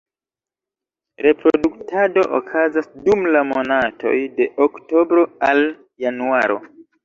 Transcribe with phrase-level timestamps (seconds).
[1.25, 5.65] Reproduktado okazas dum la monatoj de oktobro al
[6.09, 6.63] januaro.